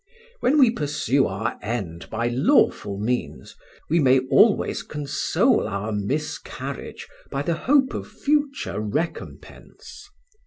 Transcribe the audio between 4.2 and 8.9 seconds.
always console our miscarriage by the hope of future